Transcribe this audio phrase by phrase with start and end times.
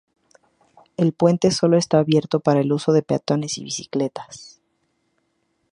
[0.97, 4.59] El puente solo está abierto para el uso de peatones y de bicicletas.